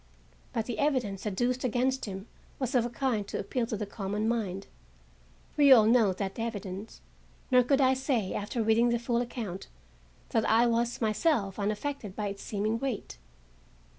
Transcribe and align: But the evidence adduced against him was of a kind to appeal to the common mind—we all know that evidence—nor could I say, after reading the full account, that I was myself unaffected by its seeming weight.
But 0.51 0.65
the 0.65 0.79
evidence 0.79 1.27
adduced 1.27 1.63
against 1.63 2.05
him 2.05 2.25
was 2.57 2.73
of 2.73 2.87
a 2.87 2.89
kind 2.89 3.27
to 3.27 3.37
appeal 3.37 3.67
to 3.67 3.77
the 3.77 3.85
common 3.85 4.27
mind—we 4.27 5.71
all 5.71 5.85
know 5.85 6.11
that 6.11 6.39
evidence—nor 6.39 7.61
could 7.61 7.81
I 7.81 7.93
say, 7.93 8.33
after 8.33 8.63
reading 8.63 8.89
the 8.89 8.97
full 8.97 9.21
account, 9.21 9.67
that 10.29 10.43
I 10.49 10.65
was 10.65 11.01
myself 11.01 11.59
unaffected 11.59 12.15
by 12.15 12.29
its 12.29 12.41
seeming 12.41 12.79
weight. 12.79 13.19